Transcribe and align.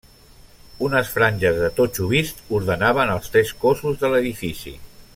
Unes 0.87 1.11
franges 1.17 1.59
de 1.65 1.69
totxo 1.81 2.09
vist 2.15 2.41
ordenaven 2.61 3.15
els 3.19 3.31
tres 3.35 3.55
cossos 3.67 4.03
de 4.05 4.13
l'edifici. 4.15 4.79